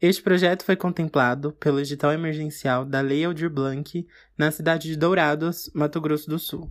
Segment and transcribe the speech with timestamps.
[0.00, 5.68] Este projeto foi contemplado pelo edital emergencial da Lei Aldir Blanc na cidade de Dourados,
[5.74, 6.70] Mato Grosso do Sul.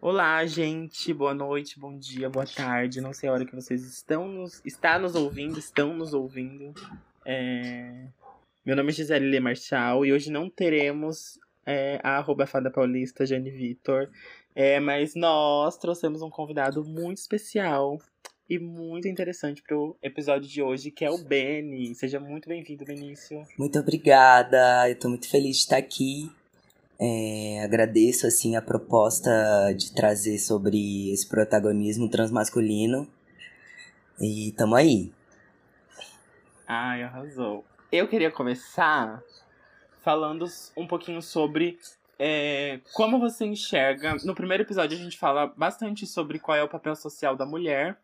[0.00, 1.14] Olá, gente.
[1.14, 3.00] Boa noite, bom dia, boa tarde.
[3.00, 6.74] Não sei a hora que vocês estão nos, está nos ouvindo, estão nos ouvindo.
[7.24, 8.08] É...
[8.66, 13.24] Meu nome é Gisele Le Marchal e hoje não teremos é, a arroba fada paulista,
[13.24, 14.10] Jane Vitor.
[14.52, 18.00] É, mas nós trouxemos um convidado muito especial
[18.50, 21.94] e muito interessante para o episódio de hoje, que é o Beni.
[21.94, 23.46] Seja muito bem-vindo, Benício.
[23.56, 26.28] Muito obrigada, eu estou muito feliz de estar aqui.
[26.98, 29.30] É, agradeço assim a proposta
[29.76, 33.06] de trazer sobre esse protagonismo transmasculino.
[34.20, 35.12] E tamo aí.
[36.66, 37.64] Ai, arrasou.
[37.92, 39.22] Eu queria começar
[40.02, 40.44] falando
[40.76, 41.78] um pouquinho sobre
[42.18, 44.16] é, como você enxerga.
[44.24, 47.96] No primeiro episódio a gente fala bastante sobre qual é o papel social da mulher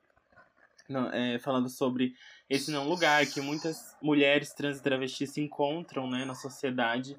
[0.88, 2.14] não, é, falando sobre
[2.48, 7.16] esse não lugar que muitas mulheres trans e travestis se encontram né, na sociedade.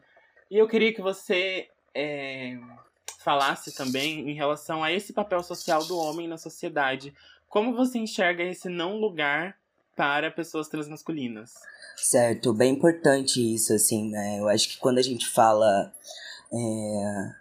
[0.49, 2.57] E eu queria que você é,
[3.19, 7.13] falasse também em relação a esse papel social do homem na sociedade.
[7.49, 9.57] Como você enxerga esse não lugar
[9.95, 11.51] para pessoas transmasculinas?
[11.97, 14.39] Certo, bem importante isso, assim, né?
[14.39, 15.91] Eu acho que quando a gente fala
[16.53, 17.31] é,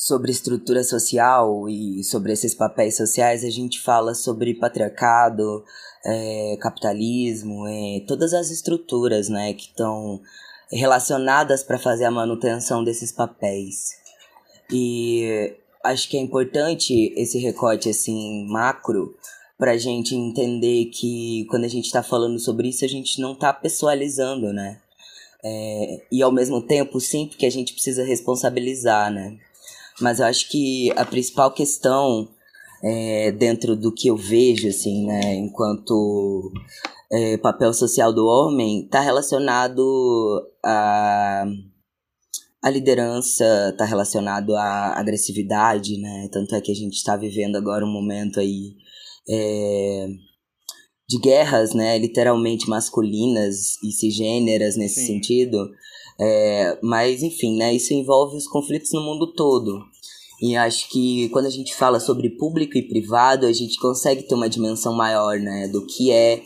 [0.00, 5.62] sobre estrutura social e sobre esses papéis sociais, a gente fala sobre patriarcado,
[6.02, 10.18] é, capitalismo, é, todas as estruturas né, que estão
[10.72, 13.90] relacionadas para fazer a manutenção desses papéis.
[14.72, 19.14] E acho que é importante esse recorte assim macro
[19.58, 23.32] para a gente entender que quando a gente está falando sobre isso, a gente não
[23.34, 24.80] está pessoalizando, né?
[25.44, 29.36] É, e ao mesmo tempo, sim, porque a gente precisa responsabilizar, né?
[30.00, 32.28] Mas eu acho que a principal questão
[32.82, 36.52] é, dentro do que eu vejo, assim, né, enquanto
[37.12, 39.82] é, papel social do homem, está relacionado
[40.64, 41.44] a
[42.62, 46.28] a liderança está relacionado à agressividade, né?
[46.30, 48.74] Tanto é que a gente está vivendo agora um momento aí
[49.28, 50.06] é,
[51.08, 51.96] de guerras, né?
[51.98, 55.06] Literalmente masculinas e cisgêneras nesse Sim.
[55.06, 55.70] sentido.
[56.20, 59.82] É, mas, enfim, né, isso envolve os conflitos no mundo todo.
[60.40, 64.34] E acho que quando a gente fala sobre público e privado, a gente consegue ter
[64.34, 66.42] uma dimensão maior né, do que é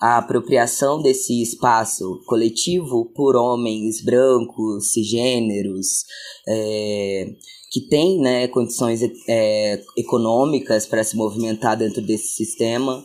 [0.00, 6.04] a apropriação desse espaço coletivo por homens brancos, cisgêneros,
[6.46, 7.26] é,
[7.70, 13.02] que têm né, condições é, econômicas para se movimentar dentro desse sistema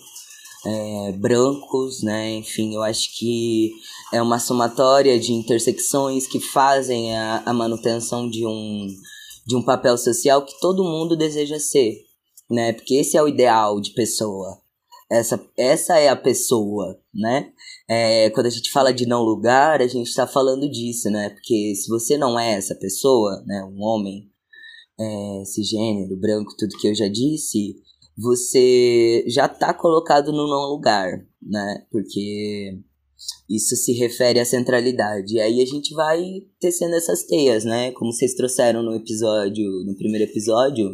[0.66, 2.36] é, brancos, né?
[2.36, 3.72] Enfim, eu acho que
[4.14, 8.88] é uma somatória de intersecções que fazem a, a manutenção de um,
[9.46, 11.98] de um papel social que todo mundo deseja ser,
[12.50, 12.74] né?
[12.74, 14.62] Porque esse é o ideal de pessoa.
[15.12, 17.52] Essa, essa é a pessoa, né?
[17.88, 21.30] É, quando a gente fala de não lugar, a gente está falando disso, né?
[21.30, 23.64] Porque se você não é essa pessoa, né?
[23.64, 24.32] Um homem
[25.00, 27.76] é, cisgênero, branco, tudo que eu já disse,
[28.18, 31.86] você já está colocado no não lugar, né?
[31.92, 32.80] Porque
[33.50, 35.36] isso se refere à centralidade.
[35.36, 36.24] E aí a gente vai
[36.60, 37.92] tecendo essas teias, né?
[37.92, 40.90] Como vocês trouxeram no episódio, no primeiro episódio,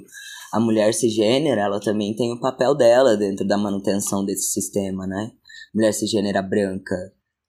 [0.51, 5.31] a mulher cisgênera, ela também tem o papel dela dentro da manutenção desse sistema, né?
[5.73, 6.95] Mulher cisgênera branca,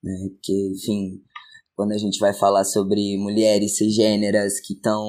[0.02, 0.28] né?
[0.42, 1.22] Que, enfim,
[1.74, 5.02] quando a gente vai falar sobre mulheres cisgêneras que estão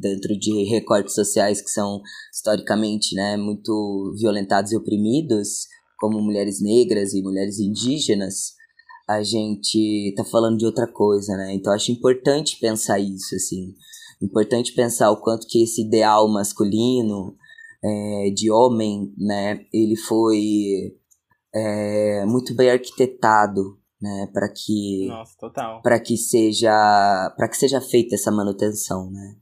[0.00, 2.00] dentro de recortes sociais que são
[2.32, 5.66] historicamente né, muito violentados e oprimidos,
[5.98, 8.54] como mulheres negras e mulheres indígenas,
[9.08, 11.54] a gente está falando de outra coisa, né?
[11.54, 13.74] Então acho importante pensar isso, assim.
[14.20, 17.36] Importante pensar o quanto que esse ideal masculino
[17.82, 20.96] é, de homem, né, ele foi
[21.54, 25.82] é, muito bem arquitetado né, para que Nossa, total.
[25.82, 26.70] para que seja
[27.36, 29.36] para que seja feita essa manutenção, né?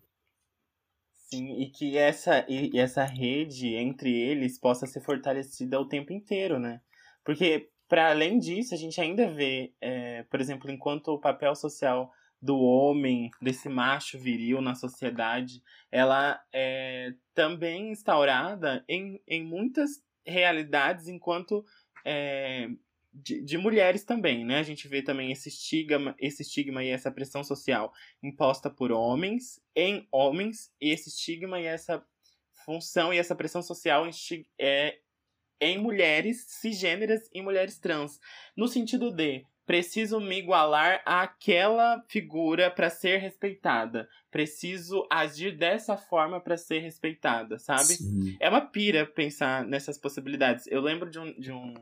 [1.29, 6.59] Sim, e que essa e essa rede entre eles possa ser fortalecida o tempo inteiro,
[6.59, 6.81] né?
[7.25, 12.13] Porque para além disso, a gente ainda vê, é, por exemplo, enquanto o papel social
[12.41, 21.09] do homem, desse macho viril na sociedade, ela é também instaurada em, em muitas realidades
[21.09, 21.65] enquanto
[22.05, 22.69] é,
[23.13, 24.59] de, de, mulheres também, né?
[24.59, 29.61] A gente vê também esse estigma, esse estigma e essa pressão social imposta por homens,
[29.75, 32.05] em homens, e esse estigma e essa
[32.65, 34.05] função e essa pressão social
[34.59, 34.99] é,
[35.61, 38.21] em mulheres cisgêneras e mulheres trans.
[38.57, 44.09] No sentido de preciso me igualar àquela figura para ser respeitada.
[44.31, 47.95] Preciso agir dessa forma para ser respeitada, sabe?
[47.95, 48.37] Sim.
[48.41, 50.67] É uma pira pensar nessas possibilidades.
[50.69, 51.75] Eu lembro de um, de um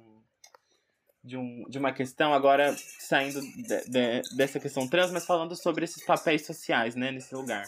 [1.22, 5.84] de, um, de uma questão, agora saindo de, de, dessa questão trans, mas falando sobre
[5.84, 7.64] esses papéis sociais, né, nesse lugar.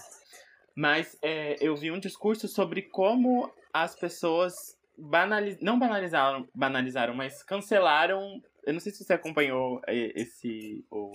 [0.75, 5.59] Mas é, eu vi um discurso sobre como as pessoas banaliz...
[5.61, 8.41] não banalizaram, banalizaram, mas cancelaram.
[8.65, 11.11] Eu não sei se você acompanhou esse o,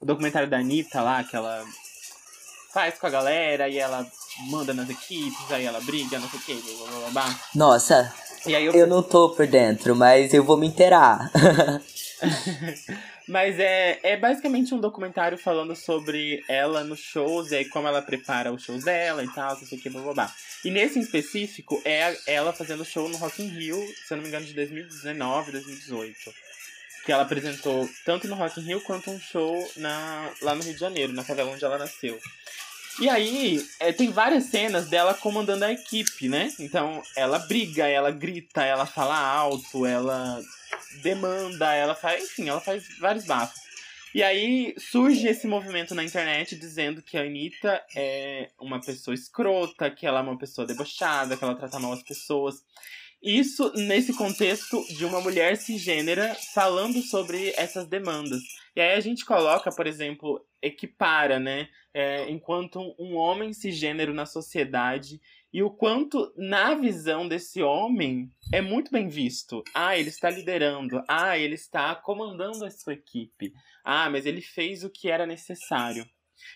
[0.00, 1.64] o documentário da Anitta lá, que ela
[2.72, 4.06] faz com a galera e ela
[4.50, 7.40] manda nas equipes, aí ela briga, não sei o que, blá, blá, blá.
[7.54, 8.14] Nossa,
[8.46, 8.72] eu...
[8.72, 8.86] eu...
[8.86, 11.30] não tô por dentro, mas eu vou me inteirar.
[13.28, 18.02] mas é, é basicamente um documentário falando sobre ela nos shows e aí como ela
[18.02, 20.34] prepara os shows dela e tal, não sei o que, blá, blá, blá.
[20.64, 23.76] E nesse em específico é ela fazendo show no Rock in Rio,
[24.06, 26.32] se eu não me engano, de 2019, 2018
[27.04, 30.74] que ela apresentou tanto no Rock in Rio quanto um show na, lá no Rio
[30.74, 32.18] de Janeiro, na favela onde ela nasceu.
[33.00, 36.52] E aí, é, tem várias cenas dela comandando a equipe, né?
[36.58, 40.40] Então, ela briga, ela grita, ela fala alto, ela
[41.02, 43.60] demanda, ela faz, enfim, ela faz vários bafos.
[44.14, 49.90] E aí surge esse movimento na internet dizendo que a Anitta é uma pessoa escrota,
[49.90, 52.56] que ela é uma pessoa debochada, que ela trata mal as pessoas.
[53.22, 58.42] Isso nesse contexto de uma mulher cisgênera falando sobre essas demandas.
[58.74, 61.68] E aí a gente coloca, por exemplo, equipara, né?
[61.92, 65.20] É, enquanto um homem cisgênero na sociedade
[65.52, 69.62] e o quanto, na visão desse homem, é muito bem visto.
[69.74, 71.02] Ah, ele está liderando.
[71.06, 73.52] Ah, ele está comandando a sua equipe.
[73.84, 76.06] Ah, mas ele fez o que era necessário.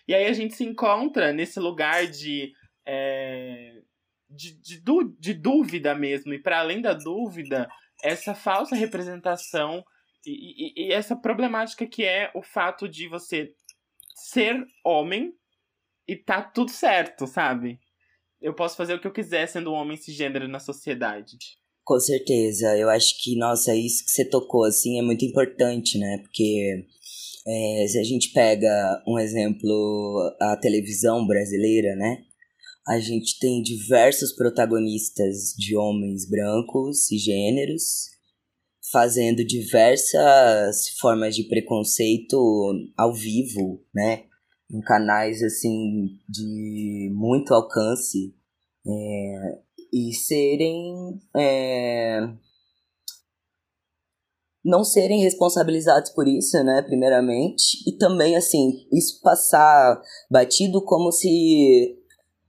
[0.09, 2.53] E aí a gente se encontra nesse lugar de.
[2.87, 3.83] É,
[4.31, 4.83] de, de,
[5.19, 6.33] de dúvida mesmo.
[6.33, 7.69] E para além da dúvida,
[8.03, 9.85] essa falsa representação
[10.27, 13.53] e, e, e, essa problemática que é o fato de você
[14.15, 15.33] ser homem
[16.09, 17.79] e tá tudo certo, sabe?
[18.41, 21.37] Eu posso fazer o que eu quiser sendo um homem cisgênero na sociedade.
[21.85, 26.19] Com certeza, eu acho que, nossa, isso que você tocou, assim, é muito importante, né?
[26.19, 26.85] Porque
[27.47, 32.25] é, se a gente pega um exemplo, a televisão brasileira, né?
[32.89, 38.16] A gente tem diversos protagonistas de homens brancos, cisgêneros,
[38.91, 42.37] fazendo diversas formas de preconceito
[42.97, 44.25] ao vivo, né?
[44.71, 48.35] Em canais assim de muito alcance
[48.87, 49.59] é,
[49.93, 52.29] e serem é,
[54.65, 56.83] não serem responsabilizados por isso, né?
[56.83, 60.01] Primeiramente e também assim isso passar
[60.31, 61.97] batido como se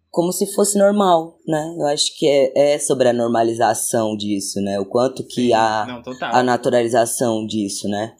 [0.10, 1.76] como se fosse normal, né?
[1.78, 4.80] Eu acho que é, é sobre a normalização disso, né?
[4.80, 6.02] O quanto que há
[6.32, 8.14] a naturalização disso, né?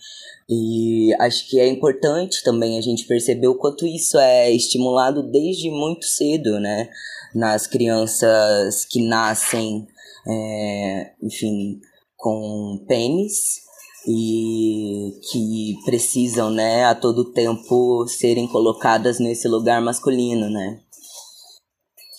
[0.50, 5.70] E acho que é importante também a gente perceber o quanto isso é estimulado desde
[5.70, 6.90] muito cedo, né?
[7.36, 9.86] Nas crianças que nascem,
[10.28, 11.80] é, enfim,
[12.16, 13.68] com pênis
[14.08, 20.80] e que precisam, né, a todo tempo serem colocadas nesse lugar masculino, né?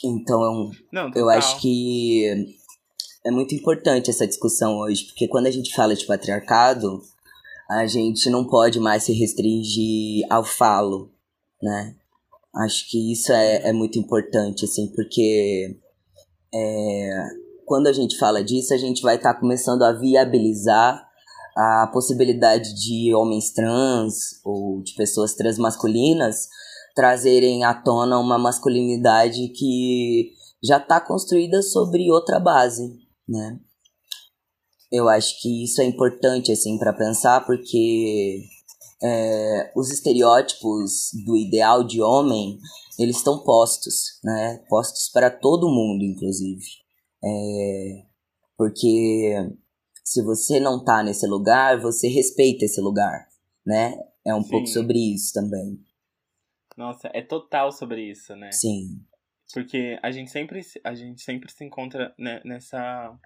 [0.05, 2.57] Então, Não, eu acho que
[3.25, 7.03] é muito importante essa discussão hoje, porque quando a gente fala de patriarcado,
[7.69, 11.11] a gente não pode mais se restringir ao falo,
[11.63, 11.95] né?
[12.55, 15.77] Acho que isso é, é muito importante, assim, porque
[16.55, 17.23] é,
[17.67, 21.07] quando a gente fala disso, a gente vai estar tá começando a viabilizar
[21.57, 26.49] a possibilidade de homens trans ou de pessoas transmasculinas
[26.99, 32.93] trazerem à tona uma masculinidade que já está construída sobre outra base,
[33.29, 33.61] né?
[34.91, 38.43] Eu acho que isso é importante assim para pensar porque
[39.01, 42.59] é, os estereótipos do ideal de homem
[42.99, 44.61] eles estão postos, né?
[44.69, 46.67] Postos para todo mundo, inclusive,
[47.23, 48.03] é,
[48.57, 49.37] porque
[50.03, 53.29] se você não tá nesse lugar, você respeita esse lugar,
[53.65, 53.97] né?
[54.27, 54.51] É um Sim.
[54.51, 55.79] pouco sobre isso também.
[56.79, 58.53] Nossa, é total sobre isso, né?
[58.53, 59.05] Sim.
[59.53, 63.19] Porque a gente sempre, a gente sempre se encontra né, nessa.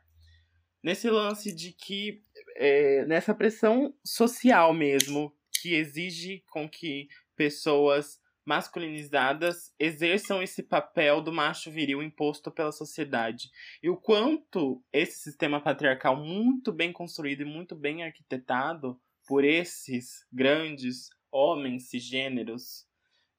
[0.82, 2.22] Nesse lance de que.
[2.56, 11.30] É, nessa pressão social mesmo, que exige com que pessoas masculinizadas exerçam esse papel do
[11.30, 13.50] macho viril imposto pela sociedade.
[13.82, 20.26] E o quanto esse sistema patriarcal muito bem construído e muito bem arquitetado por esses
[20.32, 22.90] grandes homens cisgêneros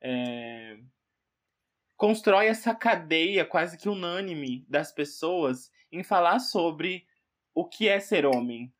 [0.04, 0.78] é,
[1.96, 7.08] constrói essa cadeia quase que unânime das pessoas em falar sobre
[7.56, 8.74] o que é ser homem.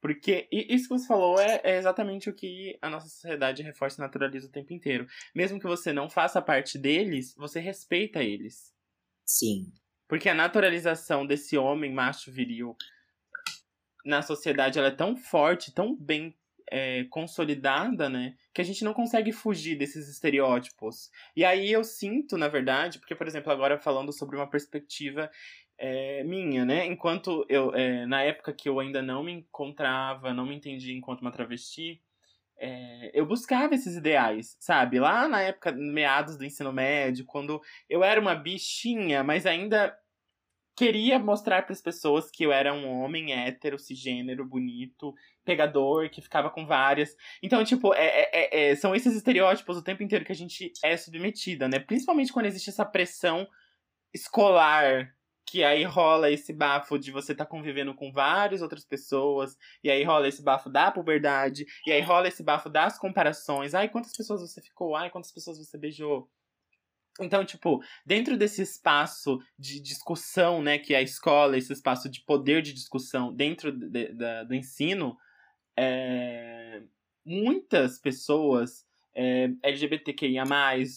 [0.00, 4.04] Porque isso que você falou é, é, exatamente o que a nossa sociedade reforça e
[4.04, 5.06] naturaliza o tempo inteiro.
[5.34, 8.72] Mesmo que você não faça parte deles, você respeita eles.
[9.26, 9.70] Sim.
[10.08, 12.76] Porque a naturalização desse homem macho viril
[14.04, 16.34] na sociedade ela é tão forte, tão bem
[16.70, 18.36] é, consolidada, né?
[18.54, 21.10] Que a gente não consegue fugir desses estereótipos.
[21.36, 25.30] E aí eu sinto, na verdade, porque, por exemplo, agora falando sobre uma perspectiva
[25.76, 26.86] é, minha, né?
[26.86, 31.22] Enquanto eu, é, na época que eu ainda não me encontrava, não me entendia enquanto
[31.22, 32.00] uma travesti,
[32.56, 35.00] é, eu buscava esses ideais, sabe?
[35.00, 39.96] Lá na época, meados do ensino médio, quando eu era uma bichinha, mas ainda
[40.76, 45.14] queria mostrar para as pessoas que eu era um homem hétero, cisgênero, bonito,
[45.50, 47.16] pegador, que ficava com várias.
[47.42, 50.72] Então, tipo, é, é, é, é, são esses estereótipos o tempo inteiro que a gente
[50.84, 51.80] é submetida, né?
[51.80, 53.48] Principalmente quando existe essa pressão
[54.14, 55.12] escolar.
[55.44, 60.04] Que aí rola esse bafo de você tá convivendo com várias outras pessoas, e aí
[60.04, 63.74] rola esse bafo da puberdade, e aí rola esse bafo das comparações.
[63.74, 64.94] Ai, quantas pessoas você ficou?
[64.94, 66.30] Ai, quantas pessoas você beijou?
[67.20, 72.20] Então, tipo, dentro desse espaço de discussão, né, que é a escola, esse espaço de
[72.24, 75.16] poder de discussão dentro de, de, do ensino,
[75.82, 76.82] é,
[77.24, 78.84] muitas pessoas
[79.14, 80.44] é, LGBTQIA,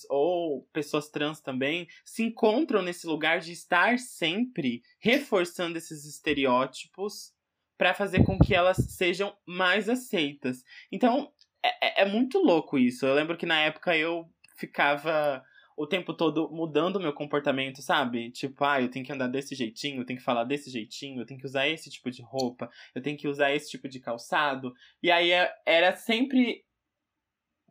[0.09, 7.33] ou pessoas trans também, se encontram nesse lugar de estar sempre reforçando esses estereótipos
[7.77, 10.63] para fazer com que elas sejam mais aceitas.
[10.91, 11.31] Então,
[11.63, 13.05] é, é, é muito louco isso.
[13.05, 15.43] Eu lembro que na época eu ficava
[15.77, 18.31] o tempo todo mudando o meu comportamento, sabe?
[18.31, 21.25] Tipo, ah, eu tenho que andar desse jeitinho, eu tenho que falar desse jeitinho, eu
[21.25, 24.73] tenho que usar esse tipo de roupa, eu tenho que usar esse tipo de calçado.
[25.01, 26.63] E aí é, era sempre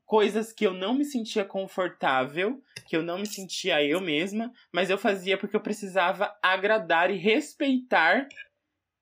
[0.04, 4.90] coisas que eu não me sentia confortável, que eu não me sentia eu mesma, mas
[4.90, 8.28] eu fazia porque eu precisava agradar e respeitar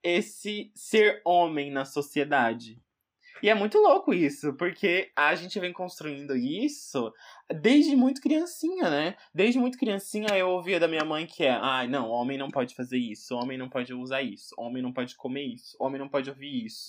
[0.02, 2.80] esse ser homem na sociedade.
[3.42, 7.12] E é muito louco isso, porque a gente vem construindo isso
[7.60, 9.16] desde muito criancinha, né?
[9.34, 12.50] Desde muito criancinha eu ouvia da minha mãe que é, ai, ah, não, homem não
[12.50, 16.08] pode fazer isso, homem não pode usar isso, homem não pode comer isso, homem não
[16.08, 16.88] pode ouvir isso.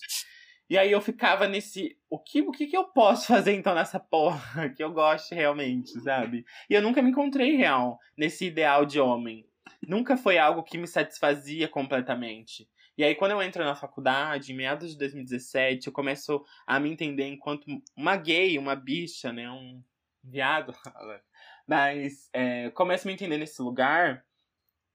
[0.69, 3.99] E aí eu ficava nesse, o que, o que, que eu posso fazer então nessa
[3.99, 6.45] porra que eu gosto realmente, sabe?
[6.69, 9.45] E eu nunca me encontrei real nesse ideal de homem.
[9.87, 12.69] Nunca foi algo que me satisfazia completamente.
[12.97, 16.91] E aí, quando eu entro na faculdade, em meados de 2017, eu começo a me
[16.91, 19.49] entender enquanto uma gay, uma bicha, né?
[19.49, 19.81] Um
[20.23, 20.73] viado.
[21.67, 24.23] Mas é, começo a me entender nesse lugar.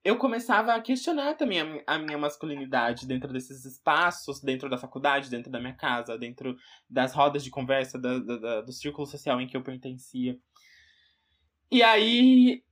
[0.05, 5.51] Eu começava a questionar também a, minha masculinidade dentro desses espaços, dentro da faculdade, dentro
[5.51, 6.57] da minha casa, dentro
[6.89, 10.39] das rodas de conversa, da, da, do círculo social em que eu pertencia.
[11.73, 12.63] E aí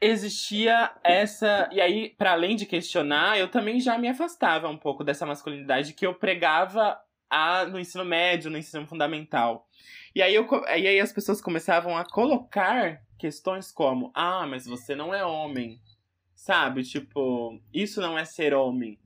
[0.00, 1.68] existia essa.
[1.70, 5.92] E aí, para além de questionar, eu também já me afastava um pouco dessa masculinidade
[5.92, 9.68] que eu pregava a, no ensino médio, no ensino fundamental.
[10.14, 14.94] E aí, eu, e aí as pessoas começavam a colocar questões como: ah, mas você
[14.94, 15.80] não é homem.
[16.34, 16.82] Sabe?
[16.82, 18.98] Tipo, isso não é ser homem.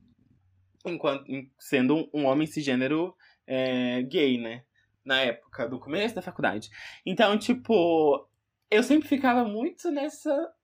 [0.85, 1.25] Enquanto
[1.59, 3.13] sendo um homem cisgênero
[3.45, 4.63] é, gay, né?
[5.03, 6.69] Na época do começo da faculdade.
[7.05, 8.27] Então, tipo,
[8.71, 10.54] eu sempre ficava muito nessa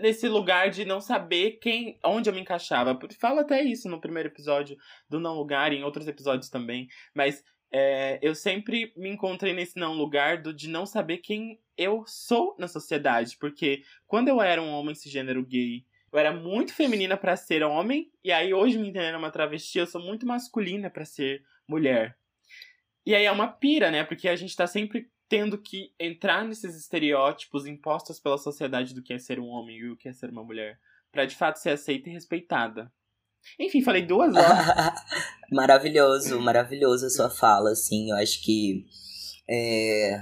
[0.00, 2.98] nesse lugar de não saber quem onde eu me encaixava.
[3.18, 4.76] Fala até isso no primeiro episódio
[5.08, 6.86] do Não Lugar e em outros episódios também.
[7.14, 7.42] Mas
[7.72, 12.54] é, eu sempre me encontrei nesse não lugar do, de não saber quem eu sou
[12.58, 13.36] na sociedade.
[13.38, 18.10] Porque quando eu era um homem cisgênero gay, eu era muito feminina para ser homem.
[18.22, 22.16] E aí hoje me entendendo uma travesti, eu sou muito masculina para ser mulher.
[23.06, 24.04] E aí é uma pira, né?
[24.04, 29.12] Porque a gente tá sempre tendo que entrar nesses estereótipos impostos pela sociedade do que
[29.12, 30.78] é ser um homem e o que é ser uma mulher,
[31.10, 32.92] para de fato ser aceita e respeitada.
[33.58, 34.94] Enfim, falei duas horas.
[35.50, 38.10] maravilhoso, maravilhoso a sua fala, assim.
[38.10, 38.84] Eu acho que
[39.48, 40.20] é...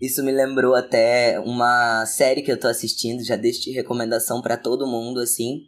[0.00, 4.56] isso me lembrou até uma série que eu tô assistindo, já deixo de recomendação para
[4.56, 5.64] todo mundo, assim,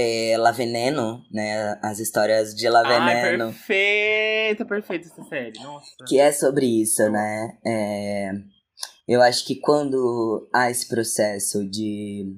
[0.00, 1.76] é, La Veneno, né?
[1.82, 3.46] As histórias de La Veneno.
[3.46, 5.58] Ai, perfeita, perfeita essa série.
[5.58, 6.04] Nossa.
[6.06, 7.58] Que é sobre isso, né?
[7.66, 8.30] É,
[9.08, 12.32] eu acho que quando há esse processo de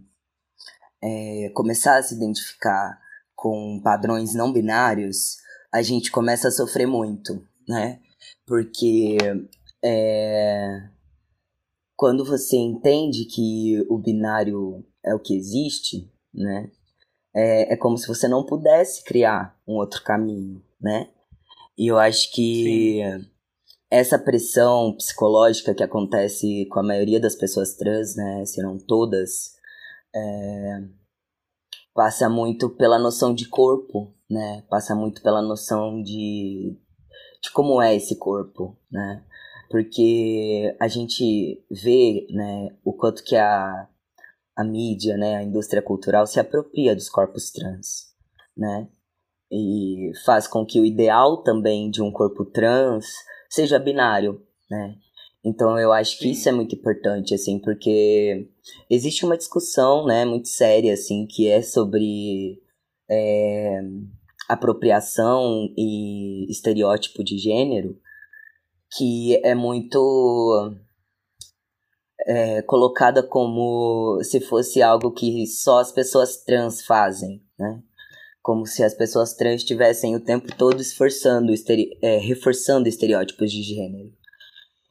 [1.03, 2.99] é, começar a se identificar
[3.35, 5.37] com padrões não binários,
[5.71, 8.01] a gente começa a sofrer muito, né?
[8.47, 9.19] Porque
[9.85, 10.89] é,
[11.95, 16.71] quando você entende que o binário é o que existe, né?
[17.35, 21.09] É, é como se você não pudesse criar um outro caminho, né?
[21.77, 23.31] E eu acho que Sim.
[23.91, 29.55] essa pressão psicológica que acontece com a maioria das pessoas trans, né, se não todas,
[30.15, 30.83] é,
[31.95, 34.63] passa muito pela noção de corpo, né?
[34.69, 36.77] Passa muito pela noção de,
[37.43, 39.25] de como é esse corpo, né?
[39.69, 43.89] Porque a gente vê, né, o quanto que a
[44.61, 48.13] a mídia, né, a indústria cultural se apropria dos corpos trans,
[48.57, 48.89] né?
[49.51, 53.07] e faz com que o ideal também de um corpo trans
[53.49, 54.41] seja binário,
[54.71, 54.95] né?
[55.45, 58.49] Então eu acho que isso é muito importante, assim, porque
[58.89, 62.63] existe uma discussão, né, muito séria, assim, que é sobre
[63.11, 63.81] é,
[64.49, 67.99] apropriação e estereótipo de gênero,
[68.97, 70.75] que é muito
[72.27, 77.83] é, colocada como se fosse algo que só as pessoas trans fazem, né?
[78.43, 81.53] Como se as pessoas trans estivessem o tempo todo esforçando,
[82.03, 84.13] é, reforçando estereótipos de gênero.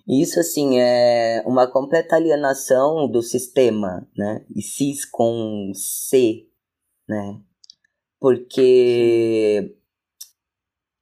[0.08, 4.44] Isso, assim, é uma completa alienação do sistema, né?
[4.56, 6.48] E cis com C,
[7.08, 7.40] né?
[8.20, 9.79] Porque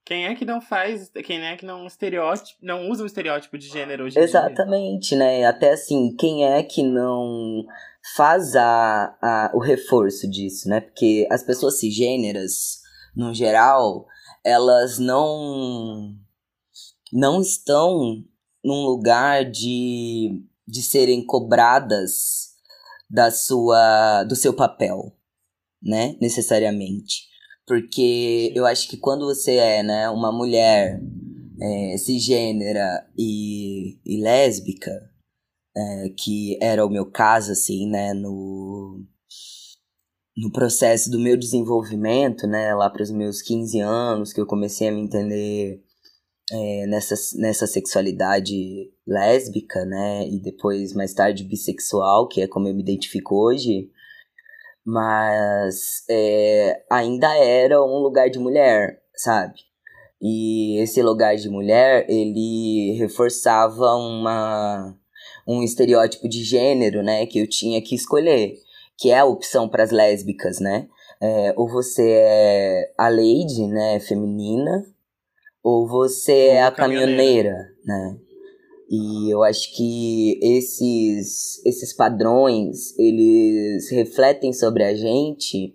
[0.08, 3.68] quem é que não faz, quem é que não estereótipo, não usa o estereótipo de
[3.68, 5.18] gênero hoje Exatamente, dia?
[5.18, 5.44] né?
[5.44, 7.62] Até assim, quem é que não
[8.16, 10.80] faz a, a, o reforço disso, né?
[10.80, 12.80] Porque as pessoas cisgêneras,
[13.14, 14.06] no geral,
[14.42, 16.16] elas não
[17.12, 18.24] não estão
[18.64, 22.54] num lugar de, de serem cobradas
[23.10, 25.14] da sua do seu papel,
[25.82, 26.16] né?
[26.18, 27.27] Necessariamente.
[27.68, 30.98] Porque eu acho que quando você é, né, uma mulher
[31.60, 34.90] é, cisgênera e, e lésbica,
[35.76, 39.04] é, que era o meu caso, assim, né, no,
[40.34, 44.88] no processo do meu desenvolvimento, né, lá para os meus 15 anos, que eu comecei
[44.88, 45.84] a me entender
[46.50, 52.74] é, nessa, nessa sexualidade lésbica, né, e depois mais tarde bissexual, que é como eu
[52.74, 53.90] me identifico hoje,
[54.90, 59.60] mas é, ainda era um lugar de mulher, sabe?
[60.18, 64.96] E esse lugar de mulher, ele reforçava uma,
[65.46, 68.54] um estereótipo de gênero, né, que eu tinha que escolher,
[68.96, 70.88] que é a opção para as lésbicas, né?
[71.20, 74.86] É, ou você é a lady, né, feminina,
[75.62, 78.18] ou você é a caminhoneira, caminhoneira né?
[78.90, 85.74] E eu acho que esses, esses padrões, eles refletem sobre a gente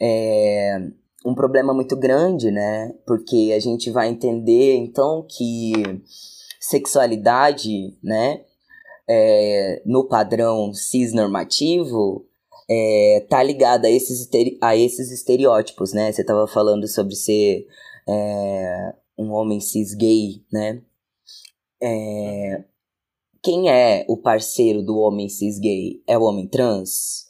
[0.00, 0.78] é,
[1.26, 2.94] um problema muito grande, né?
[3.06, 5.72] Porque a gente vai entender, então, que
[6.60, 8.42] sexualidade, né?
[9.08, 12.26] É, no padrão cisnormativo,
[12.70, 14.28] é, tá ligada a esses,
[14.60, 16.12] a esses estereótipos, né?
[16.12, 17.66] Você tava falando sobre ser
[18.08, 20.80] é, um homem cis gay, né?
[21.80, 22.64] É,
[23.42, 26.02] quem é o parceiro do homem cis gay?
[26.06, 27.28] É o homem trans?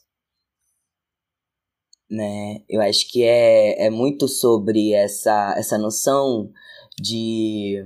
[2.11, 2.65] Né?
[2.69, 6.51] Eu acho que é, é muito sobre essa, essa noção
[6.99, 7.85] de,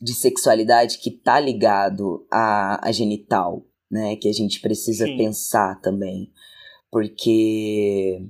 [0.00, 4.16] de sexualidade que tá ligado a, a genital, né?
[4.16, 5.18] Que a gente precisa Sim.
[5.18, 6.32] pensar também.
[6.90, 8.26] Porque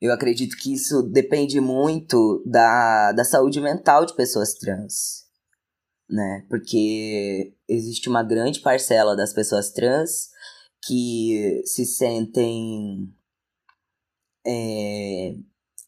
[0.00, 5.27] eu acredito que isso depende muito da, da saúde mental de pessoas trans
[6.08, 6.46] né?
[6.48, 10.30] Porque existe uma grande parcela das pessoas trans
[10.86, 13.12] que se sentem
[14.46, 15.34] é,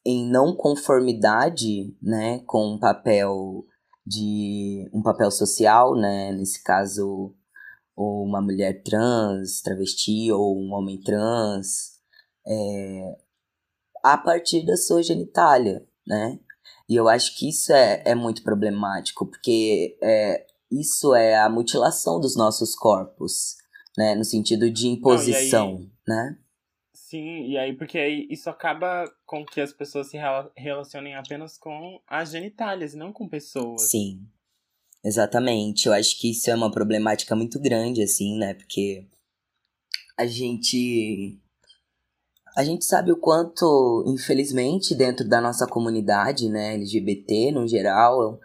[0.05, 3.65] em não conformidade, né, com um papel
[4.07, 6.33] de um papel social, né?
[6.33, 7.35] Nesse caso,
[7.95, 12.01] ou uma mulher trans, travesti, ou um homem trans,
[12.47, 13.17] é,
[14.03, 16.41] a partir da sua genitália, né?
[16.91, 22.19] E eu acho que isso é, é muito problemático, porque é, isso é a mutilação
[22.19, 23.57] dos nossos corpos,
[23.97, 24.17] né?
[24.17, 26.39] No sentido de imposição, Não, aí, né?
[26.93, 30.19] Sim, e aí porque aí isso acaba com que as pessoas se
[30.57, 33.89] relacionem apenas com as genitálias, não com pessoas.
[33.89, 34.27] Sim.
[35.05, 35.87] Exatamente.
[35.87, 38.53] Eu acho que isso é uma problemática muito grande, assim, né?
[38.55, 39.07] Porque
[40.19, 41.41] a gente
[42.61, 48.39] a gente sabe o quanto, infelizmente, dentro da nossa comunidade, né, LGBT no geral,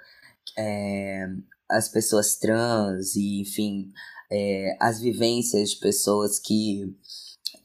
[0.57, 1.27] é,
[1.69, 3.91] as pessoas trans e, enfim,
[4.31, 6.95] é, as vivências de pessoas que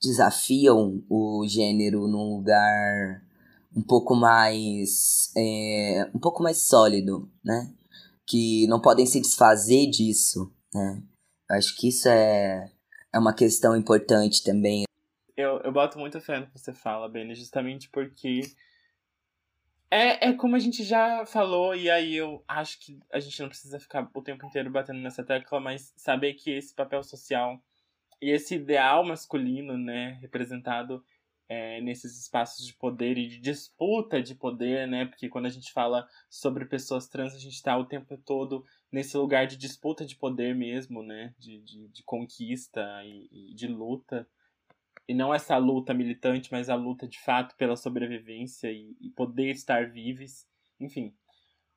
[0.03, 3.23] desafiam o gênero num lugar
[3.77, 7.73] um pouco mais é, um pouco mais sólido, né?
[8.27, 11.01] Que não podem se desfazer disso, né?
[11.49, 12.73] Eu acho que isso é,
[13.15, 14.85] é uma questão importante também
[15.37, 18.43] eu, eu boto muita fé no que você fala, Benny, justamente porque
[19.91, 23.49] é, é como a gente já falou, e aí eu acho que a gente não
[23.49, 27.61] precisa ficar o tempo inteiro batendo nessa tecla, mas saber que esse papel social
[28.23, 31.05] e esse ideal masculino, né, representado
[31.49, 35.73] é, nesses espaços de poder e de disputa de poder, né, porque quando a gente
[35.73, 40.15] fala sobre pessoas trans, a gente está o tempo todo nesse lugar de disputa de
[40.15, 44.25] poder mesmo, né, de, de, de conquista e, e de luta
[45.09, 49.51] e não essa luta militante, mas a luta de fato pela sobrevivência e, e poder
[49.51, 50.47] estar vivos,
[50.79, 51.15] enfim.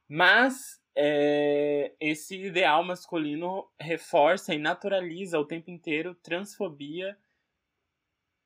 [0.07, 7.17] Mas é, esse ideal masculino reforça e naturaliza o tempo inteiro transfobia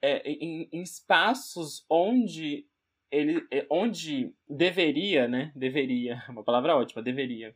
[0.02, 2.66] é, em, em, espaços onde
[3.12, 5.52] ele é, onde deveria, né?
[5.56, 7.56] Deveria, uma palavra ótima, deveria,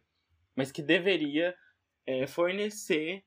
[0.56, 1.56] mas que deveria
[2.06, 3.24] é, fornecer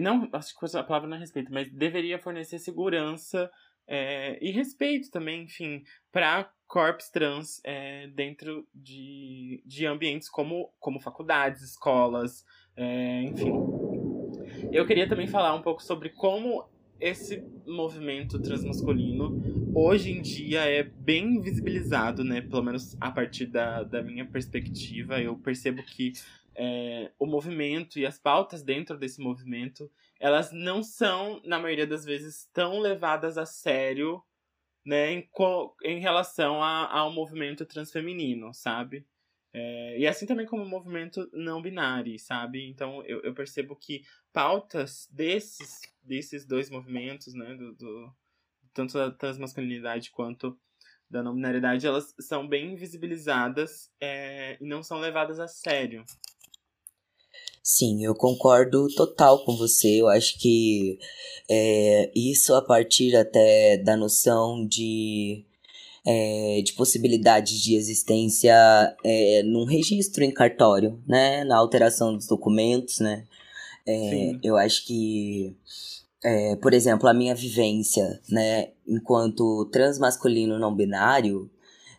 [0.00, 3.50] não, acho que a palavra não é respeito, mas deveria fornecer segurança
[3.86, 11.00] é, e respeito também, enfim, para corpos trans é, dentro de, de ambientes como, como
[11.00, 12.44] faculdades, escolas,
[12.76, 13.52] é, enfim.
[14.72, 20.82] Eu queria também falar um pouco sobre como esse movimento transmasculino hoje em dia é
[20.82, 22.40] bem visibilizado, né?
[22.40, 26.14] Pelo menos a partir da, da minha perspectiva, eu percebo que
[26.56, 32.04] é, o movimento e as pautas dentro desse movimento, elas não são, na maioria das
[32.04, 34.22] vezes, tão levadas a sério
[34.84, 35.28] né, em,
[35.84, 39.04] em relação a, ao movimento transfeminino, sabe?
[39.52, 42.68] É, e assim também como o movimento não binário, sabe?
[42.68, 48.14] Então eu, eu percebo que pautas desses, desses dois movimentos, né, do, do,
[48.72, 50.58] tanto da transmasculinidade quanto
[51.08, 56.04] da não binariedade, elas são bem visibilizadas é, e não são levadas a sério,
[57.68, 60.00] Sim, eu concordo total com você.
[60.00, 61.00] Eu acho que
[61.50, 65.44] é, isso a partir até da noção de,
[66.06, 68.54] é, de possibilidades de existência
[69.02, 71.42] é, num registro em cartório, né?
[71.42, 73.26] Na alteração dos documentos, né?
[73.84, 75.56] É, eu acho que,
[76.22, 78.70] é, por exemplo, a minha vivência, né?
[78.86, 81.50] Enquanto transmasculino não binário,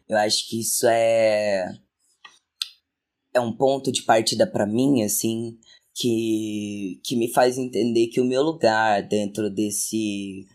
[0.08, 1.78] eu acho que isso é
[3.38, 5.58] é um ponto de partida para mim, assim,
[5.94, 10.46] que, que me faz entender que o meu lugar dentro desse,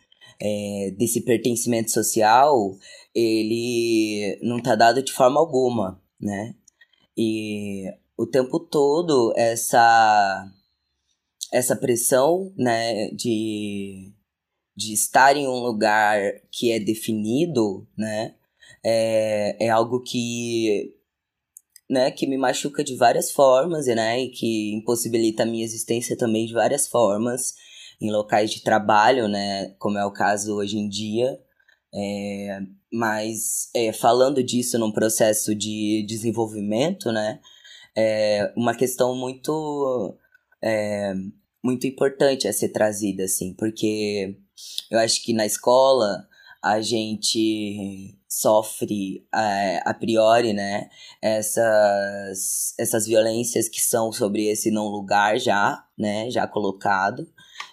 [0.40, 2.76] é, desse pertencimento social,
[3.14, 6.54] ele não tá dado de forma alguma, né?
[7.16, 7.84] E
[8.16, 10.48] o tempo todo essa
[11.52, 14.10] essa pressão, né, de,
[14.74, 16.18] de estar em um lugar
[16.50, 18.34] que é definido, né,
[18.82, 20.96] é, é algo que
[21.88, 26.46] né, que me machuca de várias formas, né, e que impossibilita a minha existência também
[26.46, 27.54] de várias formas
[28.00, 31.38] em locais de trabalho, né, como é o caso hoje em dia.
[31.94, 32.60] É,
[32.92, 37.40] mas é, falando disso num processo de desenvolvimento, né,
[37.96, 40.16] é uma questão muito
[40.62, 41.12] é,
[41.62, 44.36] muito importante a ser trazida, assim, porque
[44.90, 46.26] eu acho que na escola
[46.62, 50.88] a gente sofre é, a priori, né,
[51.20, 57.28] essas, essas violências que são sobre esse não lugar já, né, já colocado.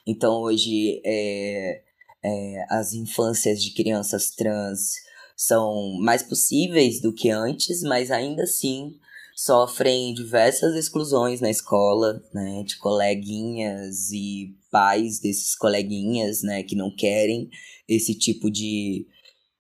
[0.05, 1.81] Então hoje é,
[2.21, 4.95] é, as infâncias de crianças trans
[5.33, 8.97] são mais possíveis do que antes, mas ainda assim
[9.33, 16.93] sofrem diversas exclusões na escola, né, de coleguinhas e pais desses coleguinhas, né, que não
[16.93, 17.49] querem
[17.87, 19.07] esse tipo de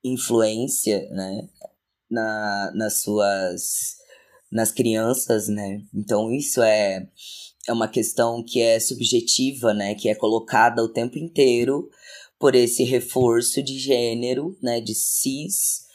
[0.03, 1.47] influência, né,
[2.09, 3.97] na, nas suas
[4.51, 5.83] nas crianças, né?
[5.93, 7.07] Então isso é
[7.67, 11.87] é uma questão que é subjetiva, né, que é colocada o tempo inteiro
[12.39, 15.85] por esse reforço de gênero, né, de cis,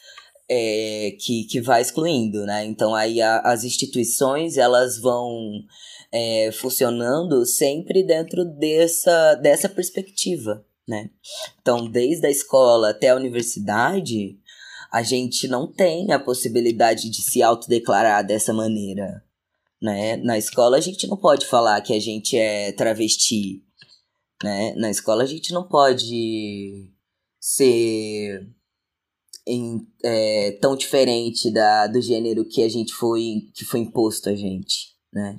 [0.49, 2.65] é, que, que vai excluindo, né?
[2.65, 5.65] Então aí a, as instituições elas vão
[6.13, 11.11] é, funcionando sempre dentro dessa, dessa perspectiva, né?
[11.61, 14.39] Então, desde a escola até a universidade,
[14.93, 19.25] a gente não tem a possibilidade de se autodeclarar dessa maneira,
[19.83, 20.17] né?
[20.19, 23.65] Na escola a gente não pode falar que a gente é travesti,
[24.43, 24.75] né?
[24.77, 26.91] Na escola a gente não pode
[27.41, 28.49] ser
[29.47, 34.35] em, é, tão diferente da, do gênero que a gente foi que foi imposto a
[34.35, 35.37] gente, né?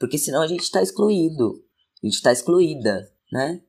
[0.00, 1.62] Porque senão a gente está excluído,
[2.02, 3.60] a gente está excluída, né?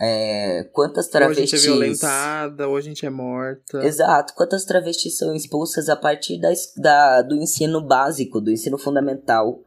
[0.00, 1.38] É, quantas travestis.
[1.38, 3.84] Ou a gente é violentada, ou a gente é morta.
[3.84, 4.34] Exato.
[4.34, 9.62] Quantas travestis são expulsas a partir da, da, do ensino básico, do ensino fundamental,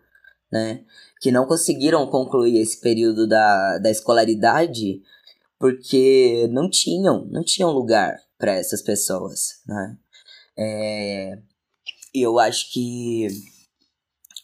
[0.51, 0.83] né?
[1.19, 5.01] Que não conseguiram concluir esse período da, da escolaridade
[5.57, 9.97] porque não tinham, não tinham lugar para essas pessoas, né?
[10.57, 11.39] É,
[12.13, 13.27] eu acho que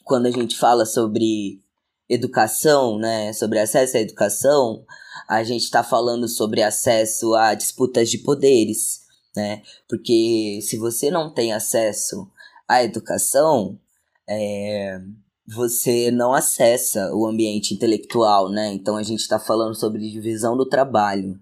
[0.03, 1.61] quando a gente fala sobre
[2.07, 4.85] educação, né, sobre acesso à educação,
[5.27, 9.01] a gente está falando sobre acesso a disputas de poderes,
[9.35, 9.61] né?
[9.87, 12.29] Porque se você não tem acesso
[12.67, 13.79] à educação,
[14.27, 15.01] é,
[15.47, 18.73] você não acessa o ambiente intelectual, né?
[18.73, 21.39] Então a gente está falando sobre divisão do trabalho,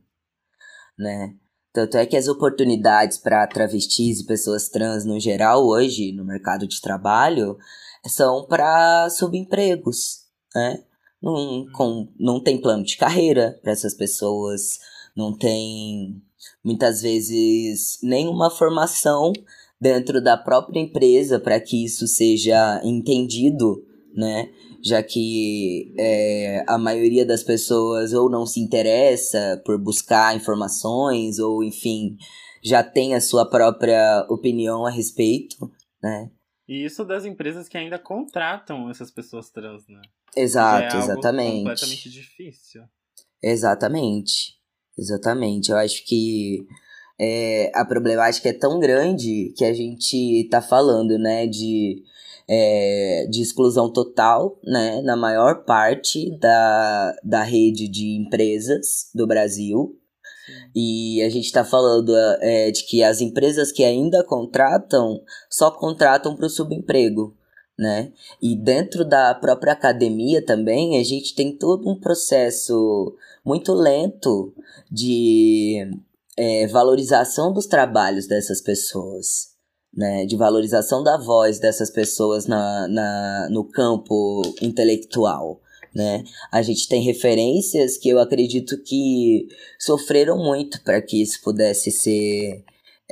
[0.97, 1.35] né?
[1.71, 6.67] Tanto é que as oportunidades para travestis e pessoas trans no geral hoje no mercado
[6.67, 7.57] de trabalho
[8.05, 10.83] são para subempregos, né?
[11.23, 14.77] Não, com, não tem plano de carreira para essas pessoas,
[15.15, 16.21] não tem
[16.61, 19.31] muitas vezes nenhuma formação
[19.79, 24.49] dentro da própria empresa para que isso seja entendido, né?
[24.83, 31.63] Já que é, a maioria das pessoas ou não se interessa por buscar informações, ou
[31.63, 32.17] enfim,
[32.61, 36.29] já tem a sua própria opinião a respeito, né?
[36.67, 40.01] E isso das empresas que ainda contratam essas pessoas trans, né?
[40.35, 41.57] Exato, é exatamente.
[41.57, 42.83] completamente difícil.
[43.41, 44.55] Exatamente.
[44.97, 45.71] Exatamente.
[45.71, 46.65] Eu acho que
[47.19, 52.03] é, a problemática é tão grande que a gente tá falando, né, de,
[52.47, 59.97] é, de exclusão total, né, na maior parte da, da rede de empresas do Brasil.
[60.75, 66.35] E a gente está falando é, de que as empresas que ainda contratam só contratam
[66.35, 67.33] para o subemprego
[67.77, 68.11] né?
[68.41, 74.53] E dentro da própria academia também, a gente tem todo um processo muito lento
[74.91, 75.89] de
[76.37, 79.53] é, valorização dos trabalhos dessas pessoas,
[79.93, 80.25] né?
[80.25, 85.59] De valorização da voz dessas pessoas na, na, no campo intelectual.
[85.95, 86.23] Né?
[86.51, 89.47] A gente tem referências que eu acredito que
[89.79, 92.63] sofreram muito para que isso pudesse ser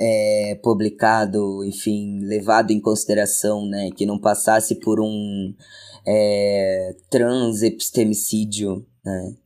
[0.04, 5.54] é, publicado, enfim, levado em consideração, né, que não passasse por um
[6.04, 9.36] é, transepistemicídio, né,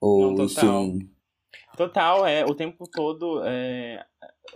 [0.00, 0.84] ou não, total.
[0.84, 1.10] enfim...
[1.76, 4.04] Total, é, o tempo todo é,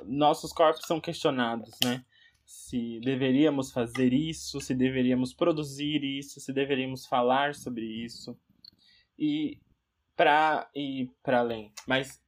[0.05, 2.05] nossos corpos são questionados, né,
[2.46, 8.37] se deveríamos fazer isso, se deveríamos produzir isso, se deveríamos falar sobre isso,
[9.18, 9.59] e
[10.16, 12.21] para ir para além, mas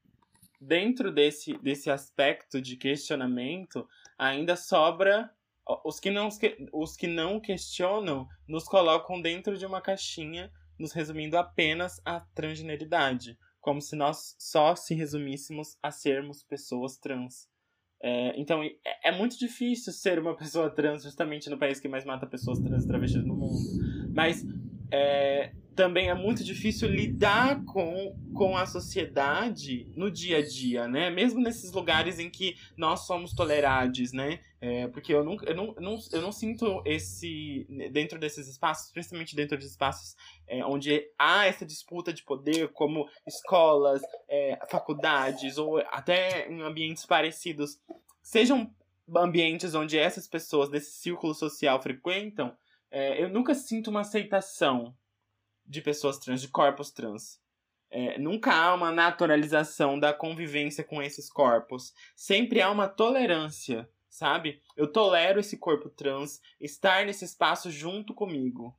[0.61, 3.87] dentro desse, desse aspecto de questionamento,
[4.19, 5.31] ainda sobra.
[5.83, 6.29] Os que, não,
[6.73, 13.38] os que não questionam nos colocam dentro de uma caixinha, nos resumindo apenas a transgeneridade,
[13.61, 17.49] como se nós só se resumíssemos a sermos pessoas trans.
[18.03, 22.05] É, então, é, é, muito difícil ser uma pessoa trans, justamente no país que mais
[22.05, 23.59] mata pessoas trans e travestis no mundo.
[24.12, 24.45] Mas
[24.93, 31.10] é, também é muito difícil lidar com, com a sociedade no dia a dia, né?
[31.10, 34.40] Mesmo nesses lugares em que nós somos tolerados, né?
[34.60, 37.66] É, porque eu, nunca, eu, não, eu, não, eu não sinto esse.
[37.92, 43.08] dentro desses espaços, principalmente dentro de espaços é, onde há essa disputa de poder, como
[43.26, 47.78] escolas, é, faculdades, ou até em ambientes parecidos,
[48.22, 48.70] sejam
[49.16, 52.56] ambientes onde essas pessoas desse círculo social frequentam,
[52.90, 54.94] é, eu nunca sinto uma aceitação
[55.66, 57.40] de pessoas trans, de corpos trans.
[57.90, 61.94] É, nunca há uma naturalização da convivência com esses corpos.
[62.16, 64.61] Sempre há uma tolerância, sabe?
[64.77, 68.77] Eu tolero esse corpo trans estar nesse espaço junto comigo.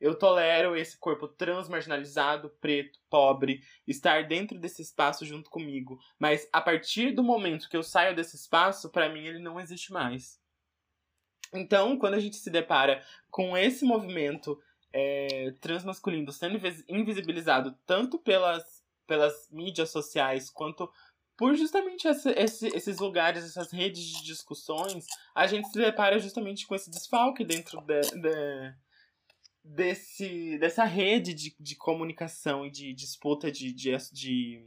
[0.00, 5.98] Eu tolero esse corpo trans marginalizado, preto, pobre, estar dentro desse espaço junto comigo.
[6.18, 9.92] Mas a partir do momento que eu saio desse espaço, para mim ele não existe
[9.92, 10.40] mais.
[11.52, 14.58] Então, quando a gente se depara com esse movimento
[14.92, 20.90] é, transmasculino sendo invisibilizado tanto pelas, pelas mídias sociais quanto
[21.40, 26.66] por justamente esse, esse, esses lugares, essas redes de discussões, a gente se depara justamente
[26.66, 28.74] com esse desfalque dentro de, de,
[29.64, 34.66] desse, dessa rede de, de comunicação e de disputa de, de, de.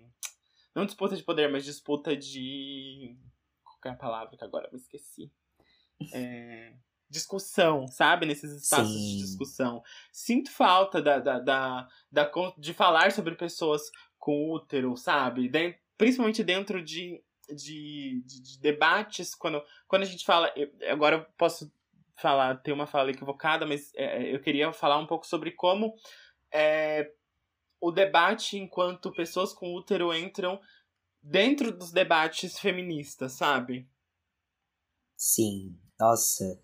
[0.73, 3.15] Não disputa de poder, mas disputa de.
[3.63, 5.31] Qual é a palavra que agora eu esqueci?
[6.11, 6.73] É,
[7.13, 8.25] discussão, sabe?
[8.25, 9.17] Nesses espaços Sim.
[9.17, 9.83] de discussão.
[10.11, 13.83] Sinto falta da, da, da, da, de falar sobre pessoas
[14.17, 15.47] com útero, sabe?
[15.47, 20.51] De, principalmente dentro de, de, de, de, debates, quando, quando a gente fala.
[20.55, 21.71] Eu, agora eu posso
[22.15, 25.93] falar, ter uma fala equivocada, mas é, eu queria falar um pouco sobre como
[26.51, 27.11] é,
[27.79, 30.59] o debate enquanto pessoas com útero entram
[31.21, 33.87] dentro dos debates feministas, sabe?
[35.15, 36.59] Sim, nossa,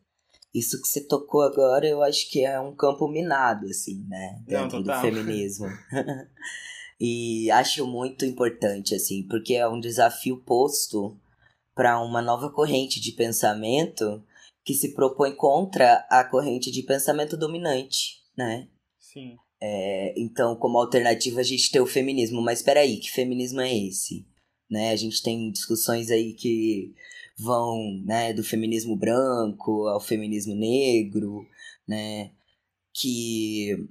[0.54, 4.42] isso que você tocou agora, eu acho que é um campo minado, assim, né?
[4.46, 5.68] Dentro Não, do feminismo.
[7.00, 11.16] e acho muito importante, assim, porque é um desafio posto
[11.76, 14.24] para uma nova corrente de pensamento
[14.66, 18.68] que se propõe contra a corrente de pensamento dominante, né?
[19.00, 19.38] Sim.
[19.62, 22.42] É, então, como alternativa, a gente tem o feminismo.
[22.42, 24.26] Mas peraí, que feminismo é esse?
[24.70, 24.92] Né?
[24.92, 26.94] A gente tem discussões aí que
[27.40, 31.46] vão né, do feminismo branco ao feminismo negro,
[31.88, 32.32] né,
[32.94, 33.88] que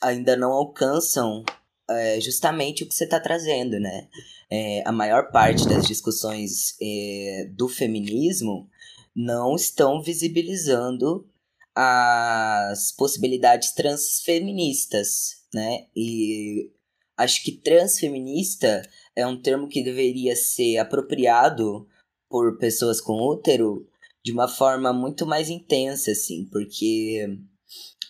[0.00, 1.44] ainda não alcançam
[1.90, 4.08] é justamente o que você está trazendo, né?
[4.50, 8.68] É, a maior parte das discussões é, do feminismo
[9.14, 11.28] não estão visibilizando
[11.74, 15.86] as possibilidades transfeministas, né?
[15.94, 16.70] E
[17.16, 18.82] acho que transfeminista
[19.16, 21.86] é um termo que deveria ser apropriado
[22.32, 23.86] por pessoas com útero
[24.24, 27.28] de uma forma muito mais intensa, assim, porque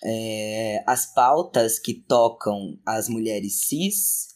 [0.05, 4.29] é, as pautas que tocam as mulheres cis,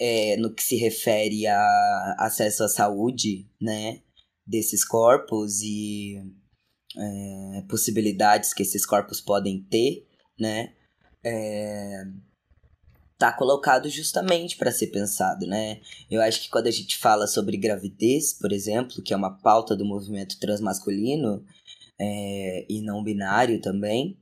[0.00, 4.00] é, no que se refere a acesso à saúde, né,
[4.46, 6.16] desses corpos e
[6.96, 10.06] é, possibilidades que esses corpos podem ter,
[10.40, 10.72] né,
[11.22, 12.04] é,
[13.18, 15.80] tá colocado justamente para ser pensado, né?
[16.08, 19.76] Eu acho que quando a gente fala sobre gravidez, por exemplo, que é uma pauta
[19.76, 21.44] do movimento transmasculino
[22.00, 24.16] é, e não binário também,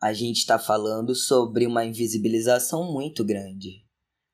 [0.00, 3.84] a gente está falando sobre uma invisibilização muito grande.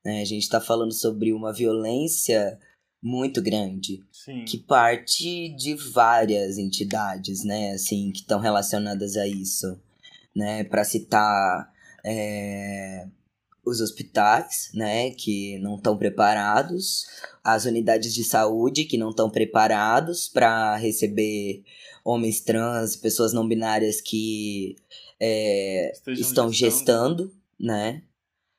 [0.05, 0.21] Né?
[0.21, 2.59] A gente está falando sobre uma violência
[3.03, 4.45] muito grande Sim.
[4.45, 9.81] que parte de várias entidades, né, assim, que estão relacionadas a isso,
[10.35, 11.73] né, para citar
[12.05, 13.07] é,
[13.69, 17.07] os hospitais, né, que não estão preparados,
[17.45, 21.63] as unidades de saúde que não estão preparados para receber
[22.05, 24.77] homens trans, pessoas não binárias que
[25.21, 26.53] é, estão gestando.
[26.53, 28.03] gestando, né,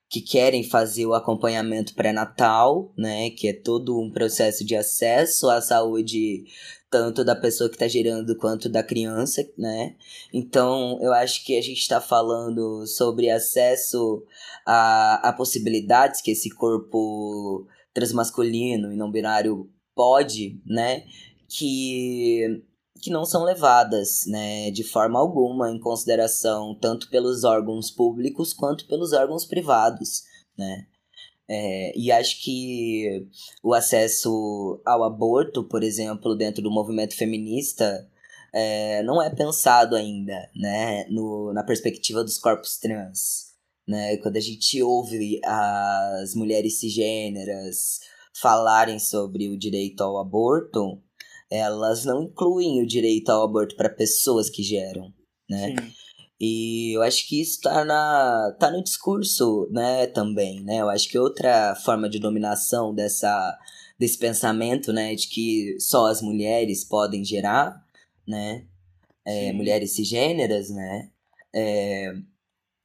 [0.09, 5.61] que querem fazer o acompanhamento pré-natal, né, que é todo um processo de acesso à
[5.61, 6.45] saúde
[6.89, 9.95] tanto da pessoa que está gerando quanto da criança, né?
[10.33, 14.23] Então, eu acho que a gente está falando sobre acesso
[14.65, 21.03] a, a possibilidades que esse corpo transmasculino e não binário pode, né?
[21.47, 22.63] Que
[23.01, 28.85] que não são levadas, né, de forma alguma em consideração tanto pelos órgãos públicos quanto
[28.87, 30.23] pelos órgãos privados,
[30.57, 30.85] né?
[31.51, 33.27] É, e acho que
[33.63, 38.07] o acesso ao aborto, por exemplo, dentro do movimento feminista,
[38.53, 43.49] é, não é pensado ainda, né, no, na perspectiva dos corpos trans.
[43.87, 44.17] Né?
[44.17, 47.99] Quando a gente ouve as mulheres cisgêneras
[48.39, 51.01] falarem sobre o direito ao aborto,
[51.49, 55.13] elas não incluem o direito ao aborto para pessoas que geram,
[55.49, 55.75] né?
[55.75, 55.93] Sim.
[56.39, 60.79] E eu acho que isso tá, na, tá no discurso, né, também, né?
[60.79, 63.57] Eu acho que outra forma de dominação dessa,
[63.99, 67.83] desse pensamento, né, de que só as mulheres podem gerar,
[68.25, 68.65] né?
[69.25, 71.09] É, mulheres cisgêneras, né?
[71.53, 72.13] É,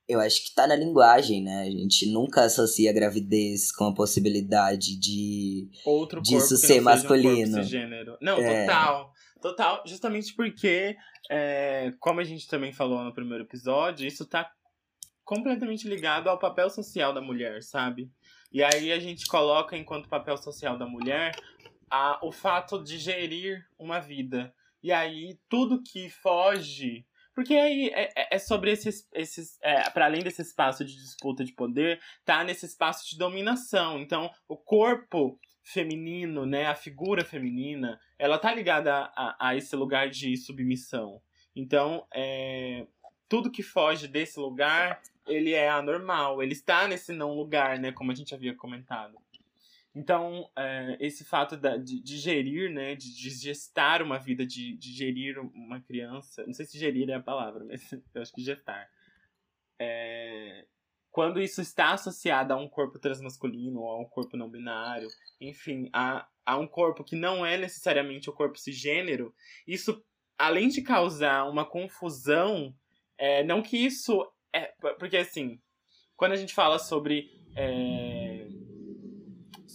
[0.08, 1.62] eu acho que tá na linguagem, né?
[1.62, 7.58] A gente nunca associa a gravidez com a possibilidade de Outro disso ser masculino.
[7.58, 8.66] Um não, é...
[8.66, 9.12] total.
[9.40, 10.96] Total, justamente porque,
[11.30, 14.50] é, como a gente também falou no primeiro episódio, isso tá
[15.22, 18.10] completamente ligado ao papel social da mulher, sabe?
[18.50, 21.34] E aí a gente coloca enquanto papel social da mulher
[21.90, 24.54] a, o fato de gerir uma vida.
[24.82, 29.08] E aí tudo que foge porque aí é, é, é sobre esses.
[29.12, 33.98] esses é, para além desse espaço de disputa de poder, tá nesse espaço de dominação.
[33.98, 40.08] Então, o corpo feminino, né, a figura feminina, ela tá ligada a, a esse lugar
[40.10, 41.20] de submissão.
[41.56, 42.86] Então, é,
[43.28, 46.42] tudo que foge desse lugar, ele é anormal.
[46.42, 49.16] Ele está nesse não lugar, né, como a gente havia comentado.
[49.94, 55.80] Então, é, esse fato de, gerir, né, de, gestar uma vida, de, de gerir uma
[55.80, 58.90] criança, não sei se gerir é a palavra, mas eu acho que gestar.
[59.78, 60.66] É,
[61.12, 65.08] quando isso está associado a um corpo transmasculino ou a um corpo não binário,
[65.40, 69.32] enfim, a, a um corpo que não é necessariamente o corpo cisgênero,
[69.64, 70.04] isso,
[70.36, 72.74] além de causar uma confusão,
[73.16, 74.28] é, não que isso.
[74.52, 75.60] É, porque assim,
[76.16, 77.30] quando a gente fala sobre.
[77.54, 78.23] É,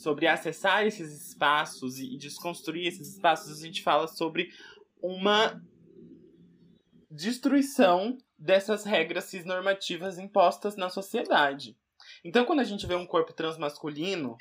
[0.02, 4.52] sobre acessar esses espaços e desconstruir esses espaços, a gente fala sobre
[5.02, 5.62] uma
[7.10, 11.78] destruição dessas regras cisnormativas impostas na sociedade.
[12.24, 14.38] Então, quando a gente vê um corpo transmasculino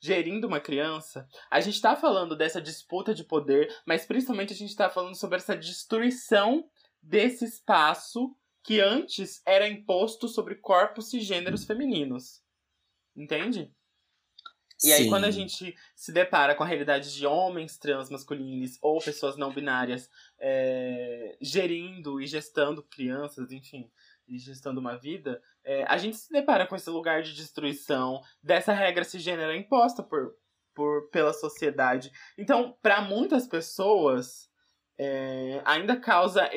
[0.00, 4.70] gerindo uma criança, a gente está falando dessa disputa de poder, mas principalmente a gente
[4.70, 6.68] está falando sobre essa destruição
[7.02, 12.42] desse espaço que antes era imposto sobre corpos e gêneros femininos.
[13.16, 13.72] Entende?
[14.84, 15.08] E aí, Sim.
[15.08, 19.52] quando a gente se depara com a realidade de homens trans masculinos ou pessoas não
[19.52, 20.08] binárias
[20.38, 23.90] é, gerindo e gestando crianças, enfim,
[24.28, 28.72] e gestando uma vida, é, a gente se depara com esse lugar de destruição dessa
[28.72, 30.36] regra cisgênera imposta por,
[30.74, 32.12] por, pela sociedade.
[32.36, 34.48] Então, para muitas pessoas,
[34.96, 36.48] é, ainda causa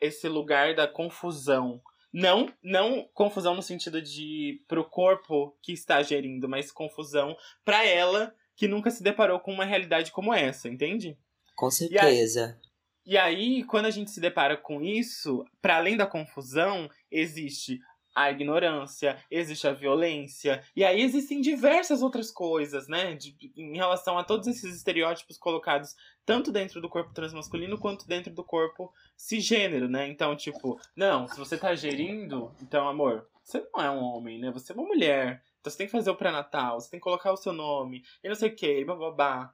[0.00, 1.80] esse lugar da confusão
[2.14, 8.32] Não, não confusão no sentido de pro corpo que está gerindo, mas confusão para ela
[8.54, 11.18] que nunca se deparou com uma realidade como essa, entende?
[11.56, 12.56] Com certeza.
[13.04, 16.88] E aí, e aí quando a gente se depara com isso, para além da confusão,
[17.10, 17.80] existe
[18.14, 24.16] a ignorância, existe a violência, e aí existem diversas outras coisas, né, de, em relação
[24.16, 29.88] a todos esses estereótipos colocados tanto dentro do corpo transmasculino quanto dentro do corpo cisgênero,
[29.88, 30.08] né?
[30.08, 34.50] Então, tipo, não, se você tá gerindo, então, amor, você não é um homem, né?
[34.50, 35.42] Você é uma mulher.
[35.60, 38.28] Então você tem que fazer o pré-natal, você tem que colocar o seu nome, e
[38.28, 39.52] não sei o que, bababá.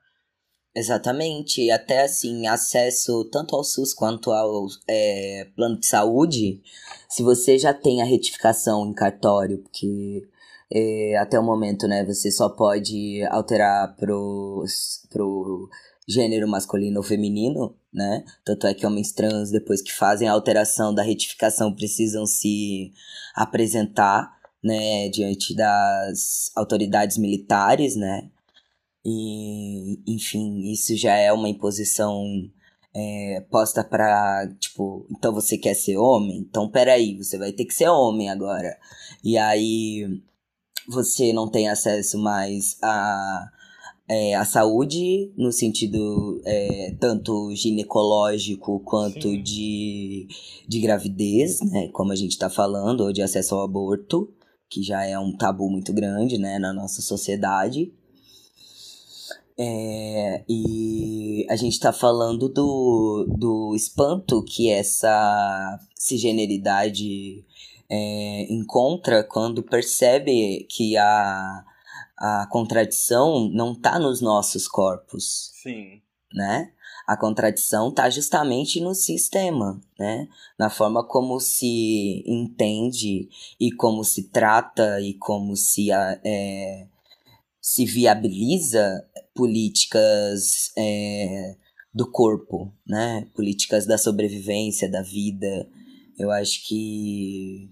[0.75, 6.63] Exatamente, até assim, acesso tanto ao SUS quanto ao é, plano de saúde,
[7.09, 10.29] se você já tem a retificação em cartório, porque
[10.73, 14.65] é, até o momento, né, você só pode alterar pro,
[15.11, 15.69] pro
[16.09, 18.25] gênero masculino ou feminino, né?
[18.45, 22.93] Tanto é que homens trans, depois que fazem a alteração da retificação, precisam se
[23.35, 28.31] apresentar, né, diante das autoridades militares, né?
[29.05, 32.23] E, enfim, isso já é uma imposição
[32.95, 36.39] é, posta pra, tipo, então você quer ser homem?
[36.39, 38.77] Então peraí, você vai ter que ser homem agora.
[39.25, 40.23] E aí
[40.89, 43.49] você não tem acesso mais a,
[44.09, 50.27] é, a saúde, no sentido é, tanto ginecológico quanto de,
[50.69, 51.89] de gravidez, né?
[51.93, 54.29] Como a gente tá falando, ou de acesso ao aborto,
[54.69, 57.93] que já é um tabu muito grande, né, na nossa sociedade.
[59.63, 67.45] É, e a gente está falando do, do espanto que essa cisgeneridade
[67.87, 71.63] é, encontra quando percebe que a,
[72.17, 75.51] a contradição não está nos nossos corpos.
[75.63, 76.01] Sim.
[76.33, 76.73] Né?
[77.07, 80.27] A contradição está justamente no sistema, né?
[80.59, 83.29] Na forma como se entende
[83.61, 86.87] e como se trata e como se é,
[87.61, 89.05] se viabiliza
[89.41, 91.57] políticas é,
[91.95, 93.27] do corpo, né?
[93.35, 95.67] Políticas da sobrevivência, da vida.
[96.19, 97.71] Eu acho que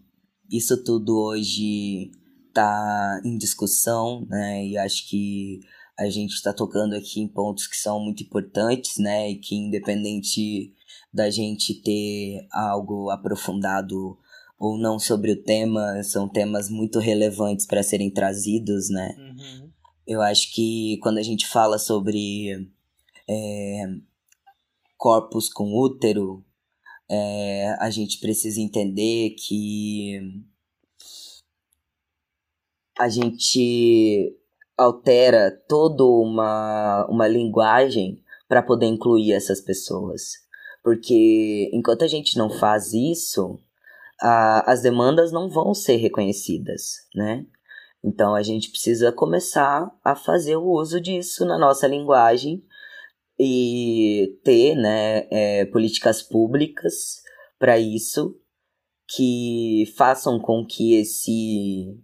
[0.51, 2.11] isso tudo hoje
[2.49, 4.64] está em discussão, né?
[4.66, 5.61] E acho que
[5.99, 9.31] a gente está tocando aqui em pontos que são muito importantes, né?
[9.31, 10.73] E que independente
[11.12, 14.16] da gente ter algo aprofundado
[14.59, 19.14] ou não sobre o tema, são temas muito relevantes para serem trazidos, né?
[19.19, 19.68] Uhum.
[20.09, 22.67] Eu acho que quando a gente fala sobre
[23.29, 23.85] é,
[24.97, 26.43] corpos com útero,
[27.11, 30.43] é, a gente precisa entender que
[32.99, 34.35] a gente
[34.79, 40.39] altera toda uma, uma linguagem para poder incluir essas pessoas.
[40.83, 43.61] Porque enquanto a gente não faz isso,
[44.23, 47.45] a, as demandas não vão ser reconhecidas, né?
[48.03, 52.62] Então a gente precisa começar a fazer o uso disso na nossa linguagem
[53.38, 57.22] e ter né, é, políticas públicas
[57.59, 58.36] para isso
[59.09, 61.96] que façam com que esse,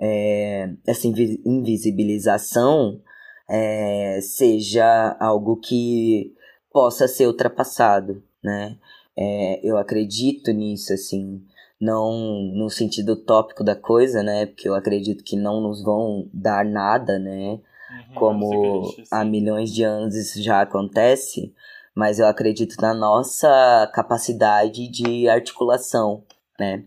[0.00, 3.02] é, essa invisibilização
[3.50, 6.34] é, seja algo que
[6.70, 8.78] possa ser ultrapassado, né?
[9.16, 11.42] É, eu acredito nisso, assim,
[11.80, 12.12] não
[12.54, 14.46] no sentido tópico da coisa, né?
[14.46, 17.52] Porque eu acredito que não nos vão dar nada, né?
[17.52, 21.54] Uhum, Como há milhões de anos isso já acontece,
[21.94, 26.24] mas eu acredito na nossa capacidade de articulação,
[26.58, 26.84] né?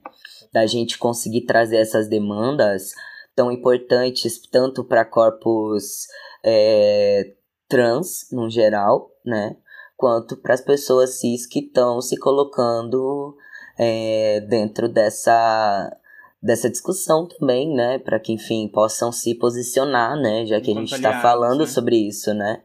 [0.54, 2.94] Da gente conseguir trazer essas demandas
[3.34, 6.08] tão importantes tanto para corpos
[6.44, 7.34] é,
[7.68, 9.56] trans no geral, né?
[9.96, 13.36] Quanto para as pessoas cis que estão se colocando
[13.84, 15.98] é, dentro dessa
[16.40, 20.88] dessa discussão também, né, para que enfim possam se posicionar, né, já que Enquanto a
[20.88, 21.68] gente está falando né?
[21.68, 22.64] sobre isso, né?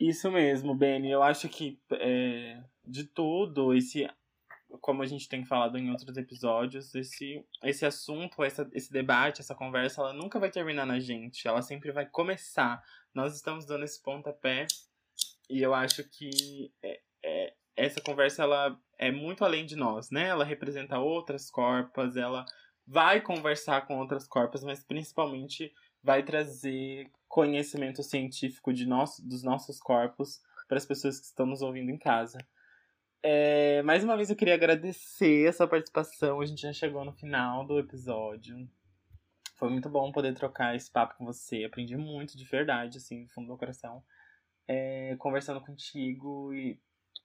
[0.00, 1.10] Isso mesmo, Benny.
[1.10, 4.08] Eu acho que é, de tudo esse
[4.80, 9.54] como a gente tem falado em outros episódios, esse, esse assunto, essa, esse debate, essa
[9.54, 11.46] conversa, ela nunca vai terminar na gente.
[11.46, 12.82] Ela sempre vai começar.
[13.14, 14.66] Nós estamos dando esse pontapé
[15.50, 17.54] e eu acho que é, é,
[17.84, 20.28] essa conversa ela é muito além de nós, né?
[20.28, 22.44] Ela representa outras corpas, ela
[22.86, 25.72] vai conversar com outras corpas, mas principalmente
[26.02, 31.62] vai trazer conhecimento científico de nós, dos nossos corpos para as pessoas que estão nos
[31.62, 32.38] ouvindo em casa.
[33.22, 36.40] É, mais uma vez eu queria agradecer a sua participação.
[36.40, 38.68] A gente já chegou no final do episódio.
[39.56, 41.64] Foi muito bom poder trocar esse papo com você.
[41.64, 44.02] Aprendi muito de verdade, assim, do fundo do coração.
[44.66, 46.80] É, conversando contigo e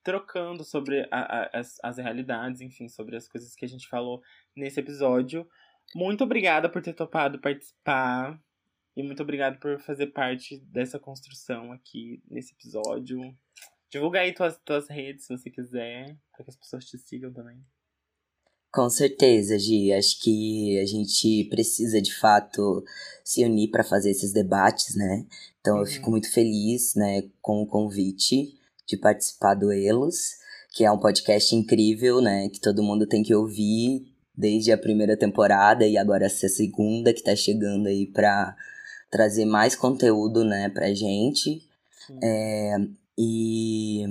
[0.07, 4.23] trocando sobre a, a, as, as realidades, enfim, sobre as coisas que a gente falou
[4.55, 5.45] nesse episódio.
[5.93, 8.41] Muito obrigada por ter topado participar.
[8.95, 13.19] E muito obrigado por fazer parte dessa construção aqui nesse episódio.
[13.89, 17.61] Divulga aí tuas, tuas redes, se você quiser, para que as pessoas te sigam também.
[18.71, 19.91] Com certeza, Gi.
[19.91, 22.81] Acho que a gente precisa de fato
[23.25, 25.27] se unir para fazer esses debates, né?
[25.59, 25.81] Então uhum.
[25.81, 28.56] eu fico muito feliz, né, com o convite
[28.87, 30.37] de participar do Elos,
[30.71, 35.17] que é um podcast incrível, né, que todo mundo tem que ouvir desde a primeira
[35.17, 38.55] temporada e agora essa segunda que tá chegando aí para
[39.09, 41.67] trazer mais conteúdo, né, pra gente.
[42.21, 42.75] É,
[43.17, 44.05] e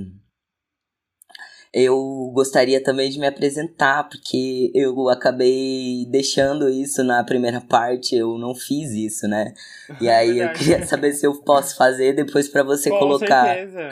[1.73, 8.39] eu gostaria também de me apresentar, porque eu acabei deixando isso na primeira parte, eu
[8.39, 9.53] não fiz isso, né?
[10.01, 13.45] E aí eu queria saber se eu posso fazer depois para você Com colocar.
[13.45, 13.91] Certeza.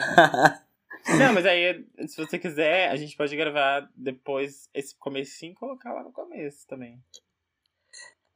[1.19, 5.93] não, mas aí, se você quiser, a gente pode gravar depois esse comecinho e colocar
[5.93, 6.99] lá no começo também.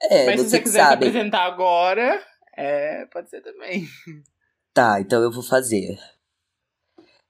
[0.02, 1.04] É, mas se você quiser sabe.
[1.04, 2.24] se apresentar agora,
[2.56, 3.88] é, pode ser também.
[4.72, 5.98] Tá, então eu vou fazer.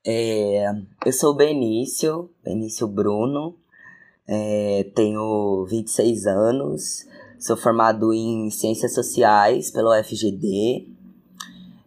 [0.05, 0.65] É,
[1.05, 3.57] eu sou Benício, Benício Bruno,
[4.27, 7.07] é, tenho 26 anos,
[7.39, 10.98] sou formado em Ciências Sociais pela UFGD,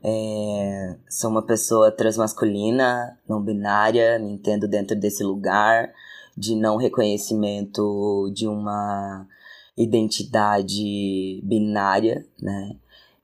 [0.05, 5.93] é, sou uma pessoa transmasculina, não binária, me entendo dentro desse lugar
[6.37, 9.27] de não reconhecimento de uma
[9.77, 12.77] identidade binária, né?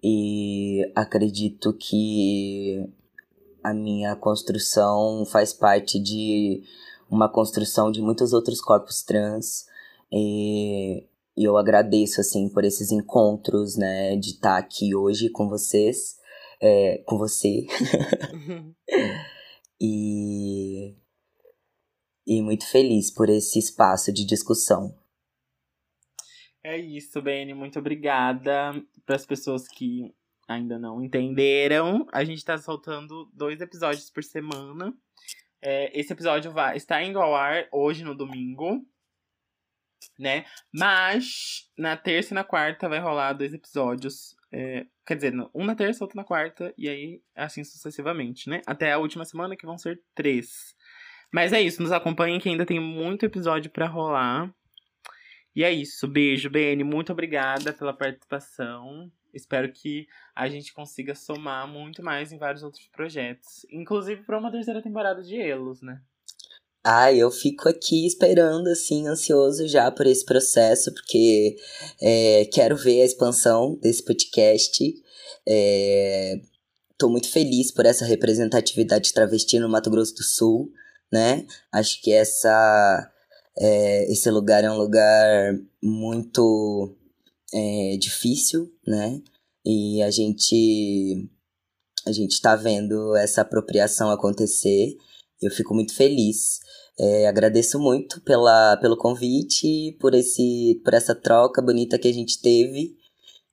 [0.03, 2.89] E acredito que
[3.63, 6.63] a minha construção faz parte de
[7.11, 9.67] uma construção de muitos outros corpos trans.
[10.13, 11.05] E,
[11.37, 16.18] e eu agradeço, assim, por esses encontros, né, de estar aqui hoje com vocês,
[16.61, 17.67] é, com você.
[19.81, 20.97] e,
[22.27, 24.97] e muito feliz por esse espaço de discussão.
[26.63, 27.55] É isso, Beni.
[27.55, 28.73] Muito obrigada
[29.07, 30.15] para as pessoas que
[30.49, 34.95] ainda não entenderam, a gente tá soltando dois episódios por semana.
[35.61, 38.81] É, esse episódio vai, está indo ao ar hoje no domingo,
[40.19, 40.47] né?
[40.73, 44.35] Mas na terça e na quarta vai rolar dois episódios.
[44.53, 48.63] É, quer dizer, um na terça, outro na quarta, e aí assim sucessivamente, né?
[48.67, 50.75] Até a última semana, que vão ser três.
[51.33, 54.53] Mas é isso, nos acompanhem que ainda tem muito episódio para rolar.
[55.55, 59.11] E é isso, beijo, Beni, muito obrigada pela participação.
[59.35, 63.67] Espero que a gente consiga somar muito mais em vários outros projetos.
[63.71, 66.01] Inclusive para uma terceira temporada de Elos, né?
[66.91, 71.55] Ah, eu fico aqui esperando, assim, ansioso já por esse processo, porque
[72.01, 74.95] é, quero ver a expansão desse podcast.
[75.47, 76.41] É,
[76.97, 80.73] tô muito feliz por essa representatividade travesti no Mato Grosso do Sul,
[81.13, 81.47] né?
[81.71, 83.13] Acho que essa,
[83.59, 86.97] é, esse lugar é um lugar muito
[87.53, 89.21] é difícil, né?
[89.63, 91.29] E a gente
[92.07, 94.97] a gente está vendo essa apropriação acontecer.
[95.41, 96.61] Eu fico muito feliz.
[96.99, 102.41] É, agradeço muito pela, pelo convite, por, esse, por essa troca bonita que a gente
[102.41, 102.97] teve.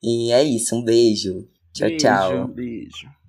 [0.01, 1.47] E é isso, um beijo.
[1.73, 2.47] Tchau, beijo, tchau.
[2.47, 3.24] Beijo.